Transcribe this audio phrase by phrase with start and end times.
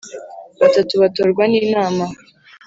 [0.59, 2.05] Batatu batorwa n inama